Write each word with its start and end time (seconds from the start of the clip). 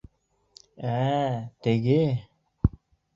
Ә-ә, 0.93 1.27
теге! 1.67 1.99